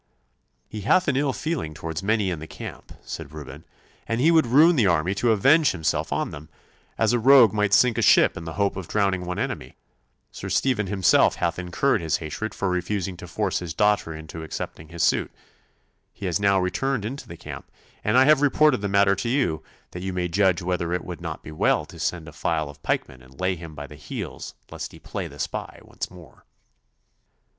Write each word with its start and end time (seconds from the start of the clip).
'He 0.67 0.81
hath 0.81 1.07
an 1.07 1.15
ill 1.15 1.31
feeling 1.31 1.75
towards 1.75 2.01
many 2.01 2.31
in 2.31 2.39
the 2.39 2.47
camp,' 2.47 2.93
said 3.03 3.31
Reuben, 3.33 3.65
'and 4.07 4.19
he 4.19 4.31
would 4.31 4.47
ruin 4.47 4.75
the 4.75 4.87
army 4.87 5.13
to 5.13 5.31
avenge 5.31 5.73
himself 5.73 6.11
on 6.11 6.31
them, 6.31 6.49
as 6.97 7.13
a 7.13 7.19
rogue 7.19 7.53
might 7.53 7.71
sink 7.71 7.99
a 7.99 8.01
ship 8.01 8.35
in 8.35 8.43
the 8.45 8.53
hope 8.57 8.75
of 8.75 8.87
drowning 8.87 9.25
one 9.27 9.37
enemy. 9.37 9.75
Sir 10.31 10.49
Stephen 10.49 10.87
himself 10.87 11.35
hath 11.35 11.59
incurred 11.59 12.01
his 12.01 12.17
hatred 12.17 12.55
for 12.55 12.67
refusing 12.67 13.15
to 13.17 13.27
force 13.27 13.59
his 13.59 13.75
daughter 13.75 14.11
into 14.11 14.41
accepting 14.41 14.87
his 14.87 15.03
suit. 15.03 15.31
He 16.11 16.25
has 16.25 16.39
now 16.39 16.59
returned 16.59 17.05
into 17.05 17.27
the 17.27 17.37
camp, 17.37 17.69
and 18.03 18.17
I 18.17 18.25
have 18.25 18.41
reported 18.41 18.81
the 18.81 18.89
matter 18.89 19.13
to 19.13 19.29
you, 19.29 19.61
that 19.91 20.01
you 20.01 20.13
may 20.13 20.27
judge 20.27 20.63
whether 20.63 20.93
it 20.93 21.05
would 21.05 21.21
not 21.21 21.43
be 21.43 21.51
well 21.51 21.85
to 21.85 21.99
send 21.99 22.27
a 22.27 22.31
file 22.33 22.71
of 22.71 22.81
pikemen 22.81 23.21
and 23.21 23.39
lay 23.39 23.55
him 23.55 23.75
by 23.75 23.85
the 23.85 23.93
heels 23.97 24.55
lest 24.71 24.93
he 24.93 24.97
play 24.99 25.27
the 25.27 25.37
spy 25.37 25.77
once 25.83 26.09
more. 26.09 26.43